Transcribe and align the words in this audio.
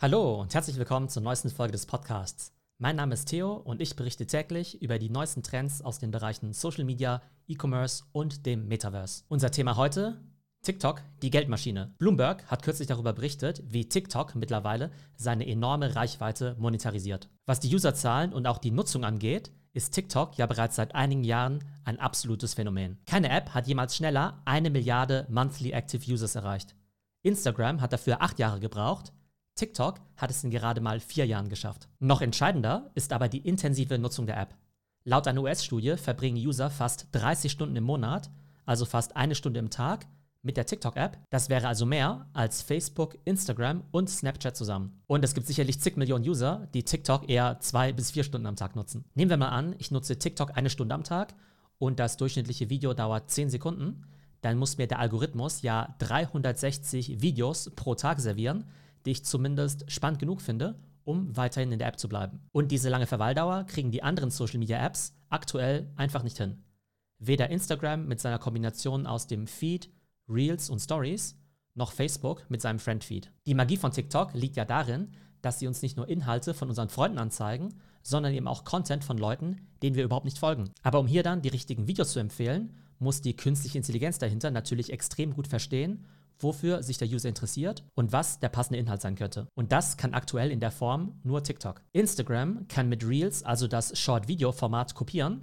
Hallo 0.00 0.40
und 0.40 0.54
herzlich 0.54 0.78
willkommen 0.78 1.08
zur 1.08 1.24
neuesten 1.24 1.50
Folge 1.50 1.72
des 1.72 1.84
Podcasts. 1.84 2.52
Mein 2.78 2.94
Name 2.94 3.14
ist 3.14 3.24
Theo 3.24 3.54
und 3.54 3.82
ich 3.82 3.96
berichte 3.96 4.28
täglich 4.28 4.80
über 4.80 4.96
die 4.96 5.10
neuesten 5.10 5.42
Trends 5.42 5.82
aus 5.82 5.98
den 5.98 6.12
Bereichen 6.12 6.52
Social 6.52 6.84
Media, 6.84 7.20
E-Commerce 7.48 8.04
und 8.12 8.46
dem 8.46 8.68
Metaverse. 8.68 9.24
Unser 9.26 9.50
Thema 9.50 9.74
heute: 9.74 10.20
TikTok, 10.62 11.02
die 11.20 11.30
Geldmaschine. 11.30 11.96
Bloomberg 11.98 12.46
hat 12.46 12.62
kürzlich 12.62 12.86
darüber 12.86 13.12
berichtet, 13.12 13.64
wie 13.66 13.88
TikTok 13.88 14.36
mittlerweile 14.36 14.92
seine 15.16 15.48
enorme 15.48 15.96
Reichweite 15.96 16.54
monetarisiert. 16.60 17.28
Was 17.44 17.58
die 17.58 17.74
Userzahlen 17.74 18.32
und 18.32 18.46
auch 18.46 18.58
die 18.58 18.70
Nutzung 18.70 19.04
angeht, 19.04 19.50
ist 19.72 19.94
TikTok 19.94 20.38
ja 20.38 20.46
bereits 20.46 20.76
seit 20.76 20.94
einigen 20.94 21.24
Jahren 21.24 21.64
ein 21.84 21.98
absolutes 21.98 22.54
Phänomen. 22.54 22.98
Keine 23.06 23.30
App 23.30 23.50
hat 23.52 23.66
jemals 23.66 23.96
schneller 23.96 24.42
eine 24.44 24.70
Milliarde 24.70 25.26
Monthly 25.28 25.72
Active 25.72 26.08
Users 26.08 26.36
erreicht. 26.36 26.76
Instagram 27.22 27.80
hat 27.80 27.92
dafür 27.92 28.22
acht 28.22 28.38
Jahre 28.38 28.60
gebraucht, 28.60 29.12
TikTok 29.58 29.96
hat 30.16 30.30
es 30.30 30.44
in 30.44 30.50
gerade 30.50 30.80
mal 30.80 31.00
vier 31.00 31.26
Jahren 31.26 31.48
geschafft. 31.48 31.88
Noch 31.98 32.22
entscheidender 32.22 32.92
ist 32.94 33.12
aber 33.12 33.28
die 33.28 33.46
intensive 33.46 33.98
Nutzung 33.98 34.24
der 34.26 34.38
App. 34.38 34.54
Laut 35.02 35.26
einer 35.26 35.42
US-Studie 35.42 35.96
verbringen 35.96 36.36
User 36.36 36.70
fast 36.70 37.08
30 37.12 37.50
Stunden 37.50 37.74
im 37.74 37.82
Monat, 37.82 38.30
also 38.66 38.84
fast 38.84 39.16
eine 39.16 39.34
Stunde 39.34 39.58
im 39.58 39.70
Tag, 39.70 40.06
mit 40.42 40.56
der 40.56 40.66
TikTok-App. 40.66 41.18
Das 41.30 41.48
wäre 41.48 41.66
also 41.66 41.86
mehr 41.86 42.28
als 42.32 42.62
Facebook, 42.62 43.18
Instagram 43.24 43.82
und 43.90 44.08
Snapchat 44.08 44.56
zusammen. 44.56 45.02
Und 45.08 45.24
es 45.24 45.34
gibt 45.34 45.48
sicherlich 45.48 45.80
zig 45.80 45.96
Millionen 45.96 46.28
User, 46.28 46.68
die 46.72 46.84
TikTok 46.84 47.28
eher 47.28 47.58
zwei 47.58 47.92
bis 47.92 48.12
vier 48.12 48.22
Stunden 48.22 48.46
am 48.46 48.54
Tag 48.54 48.76
nutzen. 48.76 49.06
Nehmen 49.14 49.30
wir 49.30 49.36
mal 49.38 49.48
an, 49.48 49.74
ich 49.78 49.90
nutze 49.90 50.20
TikTok 50.20 50.56
eine 50.56 50.70
Stunde 50.70 50.94
am 50.94 51.02
Tag 51.02 51.34
und 51.78 51.98
das 51.98 52.16
durchschnittliche 52.16 52.70
Video 52.70 52.94
dauert 52.94 53.28
10 53.28 53.50
Sekunden. 53.50 54.04
Dann 54.40 54.56
muss 54.56 54.78
mir 54.78 54.86
der 54.86 55.00
Algorithmus 55.00 55.62
ja 55.62 55.96
360 55.98 57.20
Videos 57.20 57.70
pro 57.74 57.96
Tag 57.96 58.20
servieren 58.20 58.64
die 59.04 59.12
ich 59.12 59.24
zumindest 59.24 59.90
spannend 59.90 60.18
genug 60.18 60.42
finde, 60.42 60.78
um 61.04 61.36
weiterhin 61.36 61.72
in 61.72 61.78
der 61.78 61.88
App 61.88 61.98
zu 61.98 62.08
bleiben. 62.08 62.40
Und 62.52 62.70
diese 62.70 62.90
lange 62.90 63.06
Verweildauer 63.06 63.64
kriegen 63.64 63.90
die 63.90 64.02
anderen 64.02 64.30
Social 64.30 64.58
Media 64.58 64.84
Apps 64.84 65.14
aktuell 65.30 65.90
einfach 65.96 66.22
nicht 66.22 66.36
hin. 66.36 66.62
Weder 67.18 67.50
Instagram 67.50 68.06
mit 68.06 68.20
seiner 68.20 68.38
Kombination 68.38 69.06
aus 69.06 69.26
dem 69.26 69.46
Feed, 69.46 69.90
Reels 70.28 70.70
und 70.70 70.80
Stories, 70.80 71.36
noch 71.74 71.92
Facebook 71.92 72.44
mit 72.50 72.60
seinem 72.60 72.78
Friend-Feed. 72.78 73.32
Die 73.46 73.54
Magie 73.54 73.76
von 73.76 73.92
TikTok 73.92 74.34
liegt 74.34 74.56
ja 74.56 74.64
darin, 74.64 75.12
dass 75.40 75.58
sie 75.58 75.66
uns 75.66 75.80
nicht 75.82 75.96
nur 75.96 76.08
Inhalte 76.08 76.52
von 76.52 76.68
unseren 76.68 76.88
Freunden 76.88 77.18
anzeigen, 77.18 77.74
sondern 78.02 78.34
eben 78.34 78.48
auch 78.48 78.64
Content 78.64 79.04
von 79.04 79.18
Leuten, 79.18 79.68
denen 79.82 79.96
wir 79.96 80.04
überhaupt 80.04 80.24
nicht 80.24 80.38
folgen. 80.38 80.70
Aber 80.82 80.98
um 80.98 81.06
hier 81.06 81.22
dann 81.22 81.42
die 81.42 81.48
richtigen 81.48 81.86
Videos 81.86 82.12
zu 82.12 82.18
empfehlen, 82.18 82.74
muss 82.98 83.20
die 83.20 83.36
künstliche 83.36 83.78
Intelligenz 83.78 84.18
dahinter 84.18 84.50
natürlich 84.50 84.92
extrem 84.92 85.34
gut 85.34 85.46
verstehen 85.46 86.04
wofür 86.38 86.82
sich 86.82 86.98
der 86.98 87.08
User 87.08 87.28
interessiert 87.28 87.84
und 87.94 88.12
was 88.12 88.40
der 88.40 88.48
passende 88.48 88.78
Inhalt 88.78 89.00
sein 89.00 89.16
könnte. 89.16 89.48
Und 89.54 89.72
das 89.72 89.96
kann 89.96 90.14
aktuell 90.14 90.50
in 90.50 90.60
der 90.60 90.70
Form 90.70 91.20
nur 91.24 91.42
TikTok. 91.42 91.82
Instagram 91.92 92.68
kann 92.68 92.88
mit 92.88 93.06
Reels 93.06 93.42
also 93.42 93.66
das 93.66 93.98
Short-Video-Format 93.98 94.94
kopieren, 94.94 95.42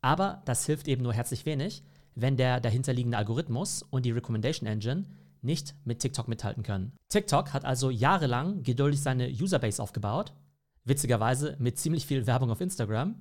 aber 0.00 0.42
das 0.44 0.66
hilft 0.66 0.88
eben 0.88 1.02
nur 1.02 1.12
herzlich 1.12 1.46
wenig, 1.46 1.84
wenn 2.14 2.36
der 2.36 2.60
dahinterliegende 2.60 3.16
Algorithmus 3.16 3.82
und 3.82 4.04
die 4.04 4.10
Recommendation 4.10 4.68
Engine 4.68 5.06
nicht 5.42 5.74
mit 5.84 6.00
TikTok 6.00 6.28
mithalten 6.28 6.62
können. 6.62 6.92
TikTok 7.08 7.52
hat 7.52 7.64
also 7.64 7.90
jahrelang 7.90 8.62
geduldig 8.62 9.00
seine 9.00 9.28
Userbase 9.28 9.82
aufgebaut, 9.82 10.32
witzigerweise 10.84 11.56
mit 11.58 11.78
ziemlich 11.78 12.06
viel 12.06 12.26
Werbung 12.26 12.50
auf 12.50 12.60
Instagram 12.60 13.16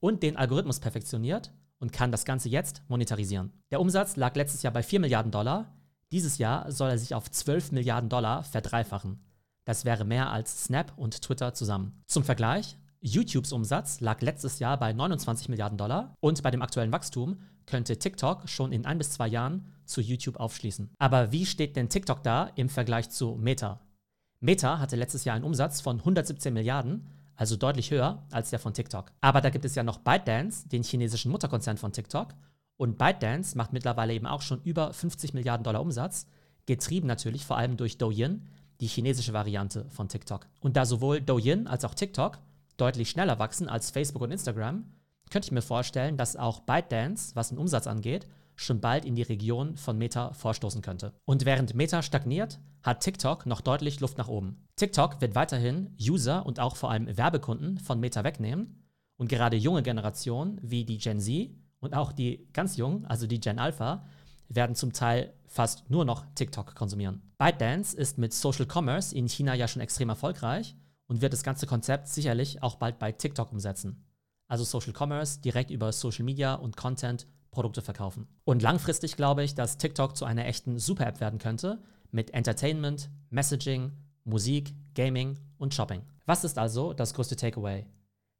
und 0.00 0.22
den 0.22 0.36
Algorithmus 0.36 0.80
perfektioniert 0.80 1.52
und 1.78 1.92
kann 1.92 2.12
das 2.12 2.24
Ganze 2.24 2.48
jetzt 2.48 2.82
monetarisieren. 2.88 3.52
Der 3.70 3.80
Umsatz 3.80 4.16
lag 4.16 4.34
letztes 4.36 4.62
Jahr 4.62 4.72
bei 4.72 4.82
4 4.82 5.00
Milliarden 5.00 5.30
Dollar, 5.30 5.77
dieses 6.12 6.38
Jahr 6.38 6.70
soll 6.72 6.90
er 6.90 6.98
sich 6.98 7.14
auf 7.14 7.30
12 7.30 7.72
Milliarden 7.72 8.08
Dollar 8.08 8.42
verdreifachen. 8.42 9.20
Das 9.64 9.84
wäre 9.84 10.04
mehr 10.04 10.30
als 10.30 10.64
Snap 10.64 10.92
und 10.96 11.20
Twitter 11.20 11.52
zusammen. 11.52 12.02
Zum 12.06 12.24
Vergleich, 12.24 12.76
YouTubes 13.00 13.52
Umsatz 13.52 14.00
lag 14.00 14.20
letztes 14.22 14.58
Jahr 14.58 14.78
bei 14.78 14.92
29 14.92 15.48
Milliarden 15.48 15.78
Dollar 15.78 16.14
und 16.20 16.42
bei 16.42 16.50
dem 16.50 16.62
aktuellen 16.62 16.92
Wachstum 16.92 17.38
könnte 17.66 17.98
TikTok 17.98 18.48
schon 18.48 18.72
in 18.72 18.86
ein 18.86 18.98
bis 18.98 19.10
zwei 19.10 19.28
Jahren 19.28 19.66
zu 19.84 20.00
YouTube 20.00 20.36
aufschließen. 20.36 20.90
Aber 20.98 21.32
wie 21.32 21.46
steht 21.46 21.76
denn 21.76 21.88
TikTok 21.88 22.22
da 22.22 22.50
im 22.56 22.68
Vergleich 22.68 23.10
zu 23.10 23.36
Meta? 23.36 23.80
Meta 24.40 24.78
hatte 24.78 24.96
letztes 24.96 25.24
Jahr 25.24 25.36
einen 25.36 25.44
Umsatz 25.44 25.80
von 25.80 25.98
117 25.98 26.52
Milliarden, 26.52 27.06
also 27.36 27.56
deutlich 27.56 27.90
höher 27.90 28.26
als 28.32 28.50
der 28.50 28.58
von 28.58 28.72
TikTok. 28.72 29.12
Aber 29.20 29.40
da 29.40 29.50
gibt 29.50 29.64
es 29.64 29.74
ja 29.74 29.82
noch 29.82 29.98
ByteDance, 29.98 30.68
den 30.68 30.82
chinesischen 30.82 31.30
Mutterkonzern 31.30 31.76
von 31.76 31.92
TikTok, 31.92 32.34
und 32.78 32.96
ByteDance 32.96 33.58
macht 33.58 33.74
mittlerweile 33.74 34.14
eben 34.14 34.26
auch 34.26 34.40
schon 34.40 34.62
über 34.62 34.94
50 34.94 35.34
Milliarden 35.34 35.64
Dollar 35.64 35.82
Umsatz, 35.82 36.26
getrieben 36.64 37.06
natürlich 37.06 37.44
vor 37.44 37.58
allem 37.58 37.76
durch 37.76 37.98
Douyin, 37.98 38.46
die 38.80 38.86
chinesische 38.86 39.32
Variante 39.32 39.84
von 39.90 40.08
TikTok. 40.08 40.46
Und 40.60 40.76
da 40.76 40.86
sowohl 40.86 41.20
Douyin 41.20 41.66
als 41.66 41.84
auch 41.84 41.94
TikTok 41.94 42.38
deutlich 42.76 43.10
schneller 43.10 43.38
wachsen 43.38 43.68
als 43.68 43.90
Facebook 43.90 44.22
und 44.22 44.30
Instagram, 44.30 44.84
könnte 45.30 45.46
ich 45.46 45.52
mir 45.52 45.62
vorstellen, 45.62 46.16
dass 46.16 46.36
auch 46.36 46.60
ByteDance, 46.60 47.34
was 47.34 47.50
den 47.50 47.58
Umsatz 47.58 47.86
angeht, 47.86 48.26
schon 48.54 48.80
bald 48.80 49.04
in 49.04 49.16
die 49.16 49.22
Region 49.22 49.76
von 49.76 49.98
Meta 49.98 50.32
vorstoßen 50.32 50.80
könnte. 50.80 51.12
Und 51.24 51.44
während 51.44 51.74
Meta 51.74 52.02
stagniert, 52.02 52.60
hat 52.82 53.00
TikTok 53.00 53.46
noch 53.46 53.60
deutlich 53.60 54.00
Luft 54.00 54.18
nach 54.18 54.28
oben. 54.28 54.66
TikTok 54.76 55.20
wird 55.20 55.34
weiterhin 55.34 55.94
User 56.00 56.46
und 56.46 56.60
auch 56.60 56.76
vor 56.76 56.90
allem 56.90 57.16
Werbekunden 57.16 57.78
von 57.78 58.00
Meta 58.00 58.24
wegnehmen 58.24 58.84
und 59.16 59.28
gerade 59.28 59.56
junge 59.56 59.82
Generationen 59.82 60.60
wie 60.62 60.84
die 60.84 60.98
Gen 60.98 61.20
Z 61.20 61.50
und 61.80 61.94
auch 61.94 62.12
die 62.12 62.48
ganz 62.52 62.76
Jungen, 62.76 63.06
also 63.06 63.26
die 63.26 63.40
Gen 63.40 63.58
Alpha, 63.58 64.04
werden 64.48 64.74
zum 64.74 64.92
Teil 64.92 65.32
fast 65.46 65.88
nur 65.90 66.04
noch 66.04 66.24
TikTok 66.34 66.74
konsumieren. 66.74 67.22
ByteDance 67.38 67.96
ist 67.96 68.18
mit 68.18 68.32
Social 68.32 68.66
Commerce 68.70 69.14
in 69.14 69.28
China 69.28 69.54
ja 69.54 69.68
schon 69.68 69.82
extrem 69.82 70.08
erfolgreich 70.08 70.76
und 71.06 71.20
wird 71.20 71.32
das 71.32 71.42
ganze 71.42 71.66
Konzept 71.66 72.08
sicherlich 72.08 72.62
auch 72.62 72.76
bald 72.76 72.98
bei 72.98 73.12
TikTok 73.12 73.52
umsetzen. 73.52 74.04
Also 74.46 74.64
Social 74.64 74.94
Commerce 74.96 75.40
direkt 75.40 75.70
über 75.70 75.92
Social 75.92 76.24
Media 76.24 76.54
und 76.54 76.76
Content 76.76 77.26
Produkte 77.50 77.82
verkaufen. 77.82 78.26
Und 78.44 78.62
langfristig 78.62 79.16
glaube 79.16 79.42
ich, 79.42 79.54
dass 79.54 79.78
TikTok 79.78 80.16
zu 80.16 80.24
einer 80.24 80.46
echten 80.46 80.78
Super-App 80.78 81.20
werden 81.20 81.38
könnte 81.38 81.82
mit 82.10 82.32
Entertainment, 82.32 83.10
Messaging, 83.30 83.92
Musik, 84.24 84.74
Gaming 84.94 85.38
und 85.58 85.74
Shopping. 85.74 86.02
Was 86.26 86.44
ist 86.44 86.58
also 86.58 86.92
das 86.92 87.14
größte 87.14 87.36
Takeaway? 87.36 87.86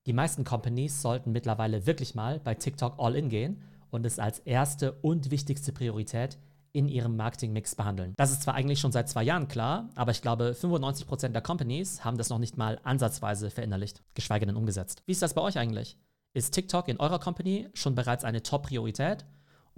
Die 0.08 0.14
meisten 0.14 0.42
Companies 0.42 1.02
sollten 1.02 1.32
mittlerweile 1.32 1.84
wirklich 1.84 2.14
mal 2.14 2.41
bei 2.41 2.54
TikTok 2.54 2.94
all 2.96 3.14
in 3.14 3.28
gehen 3.28 3.60
und 3.91 4.06
es 4.06 4.19
als 4.19 4.38
erste 4.38 4.92
und 5.02 5.30
wichtigste 5.30 5.70
Priorität 5.70 6.38
in 6.72 6.88
ihrem 6.88 7.14
Marketingmix 7.14 7.74
behandeln. 7.74 8.14
Das 8.16 8.30
ist 8.30 8.41
zwar 8.41 8.54
eigentlich 8.54 8.80
schon 8.80 8.91
seit 8.91 9.10
zwei 9.10 9.22
Jahren 9.22 9.48
klar, 9.48 9.91
aber 9.96 10.12
ich 10.12 10.22
glaube, 10.22 10.56
95% 10.58 11.28
der 11.28 11.42
Companies 11.42 12.06
haben 12.06 12.16
das 12.16 12.30
noch 12.30 12.38
nicht 12.38 12.56
mal 12.56 12.80
ansatzweise 12.84 13.50
verinnerlicht, 13.50 14.02
geschweige 14.14 14.46
denn 14.46 14.56
umgesetzt. 14.56 15.02
Wie 15.04 15.12
ist 15.12 15.20
das 15.20 15.34
bei 15.34 15.42
euch 15.42 15.58
eigentlich? 15.58 15.98
Ist 16.32 16.54
TikTok 16.54 16.88
in 16.88 17.00
eurer 17.00 17.19
Company 17.19 17.69
schon 17.75 17.94
bereits 17.94 18.25
eine 18.25 18.42
Top-Priorität 18.42 19.26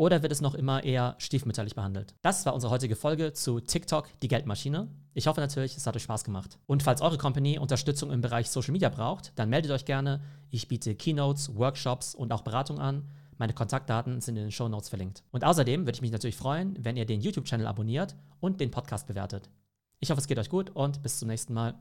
oder 0.00 0.22
wird 0.22 0.33
es 0.33 0.41
noch 0.41 0.55
immer 0.55 0.83
eher 0.83 1.15
stiefmütterlich 1.19 1.75
behandelt? 1.75 2.15
Das 2.22 2.47
war 2.47 2.55
unsere 2.55 2.72
heutige 2.72 2.97
Folge 2.97 3.34
zu 3.34 3.61
TikTok, 3.61 4.09
die 4.22 4.28
Geldmaschine. 4.28 4.88
Ich 5.12 5.27
hoffe 5.27 5.43
natürlich, 5.43 5.77
es 5.77 5.87
hat 5.87 5.94
euch 5.94 6.05
Spaß 6.05 6.25
gemacht. 6.25 6.59
Und 6.65 6.83
falls 6.83 7.03
eure 7.03 7.19
Company 7.19 7.59
Unterstützung 7.59 8.10
im 8.10 8.22
Bereich 8.22 8.49
Social 8.49 8.72
Media 8.72 8.89
braucht, 8.89 9.39
dann 9.39 9.50
meldet 9.50 9.71
euch 9.72 9.84
gerne. 9.84 10.22
Ich 10.49 10.69
biete 10.69 10.94
Keynotes, 10.94 11.55
Workshops 11.55 12.15
und 12.15 12.33
auch 12.33 12.41
Beratung 12.41 12.78
an. 12.78 13.10
Meine 13.37 13.53
Kontaktdaten 13.53 14.22
sind 14.22 14.39
in 14.39 14.44
den 14.44 14.53
Show 14.53 14.69
Notes 14.71 14.89
verlinkt. 14.89 15.22
Und 15.33 15.44
außerdem 15.44 15.83
würde 15.83 15.97
ich 15.97 16.03
mich 16.03 16.12
natürlich 16.12 16.37
freuen, 16.37 16.83
wenn 16.83 16.97
ihr 16.97 17.05
den 17.05 17.21
YouTube-Channel 17.21 17.66
abonniert 17.66 18.16
und 18.41 18.59
den 18.59 18.71
Podcast 18.71 19.06
bewertet. 19.06 19.50
Ich 19.99 20.10
hoffe, 20.10 20.22
es 20.22 20.28
geht 20.28 20.39
euch 20.39 20.49
gut 20.49 20.71
und 20.71 21.03
bis 21.03 21.19
zum 21.19 21.28
nächsten 21.28 21.53
Mal. 21.53 21.75